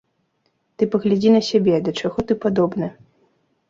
Ты 0.77 0.87
паглядзі 0.95 1.35
на 1.37 1.41
сябе, 1.51 1.73
да 1.87 1.97
чаго 2.03 2.19
ты 2.29 2.33
падобны. 2.43 2.95